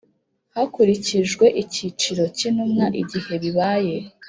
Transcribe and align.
hakurikijwe 0.55 1.45
icyiciro 1.61 2.23
cy 2.37 2.43
Intumwa 2.49 2.85
igihe 3.01 3.33
bibaye 3.43 3.95